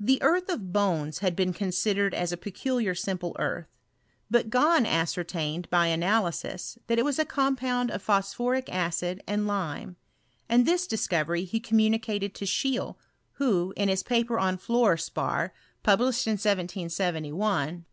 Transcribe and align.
The 0.00 0.20
earth 0.20 0.48
of 0.48 0.72
bones 0.72 1.20
had 1.20 1.36
been 1.36 1.52
considered 1.52 2.12
as 2.12 2.32
a 2.32 2.36
pe 2.36 2.50
•citliar 2.50 2.98
simple 2.98 3.36
earth; 3.38 3.68
but 4.28 4.50
Gahn 4.50 4.84
ascertained, 4.84 5.70
by 5.70 5.86
ana 5.86 6.20
lysis, 6.24 6.76
that 6.88 6.98
it 6.98 7.04
was 7.04 7.20
a 7.20 7.24
compound 7.24 7.92
of 7.92 8.02
phosphoric 8.02 8.68
acid 8.68 9.22
and 9.28 9.44
moB; 9.46 9.94
and 10.48 10.66
this 10.66 10.88
discovery 10.88 11.44
he 11.44 11.60
communicated 11.60 12.34
to 12.34 12.46
Scheele, 12.46 12.96
vho, 13.38 13.72
in 13.76 13.88
his 13.88 14.02
paper 14.02 14.40
on 14.40 14.58
fluor 14.58 14.94
spar^ 14.96 15.52
published 15.84 16.26
in 16.26 16.32
1771, 16.32 16.88
r2 16.98 17.06
244 17.06 17.36
HISTOKY 17.36 17.36
or 17.38 17.78
CnEHISTBT. 17.78 17.84